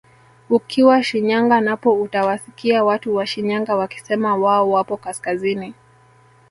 [0.49, 5.73] Ukiwa Shinyanga napo utawasikia watu wa Shinyanga wakisema wao wapo kaskazini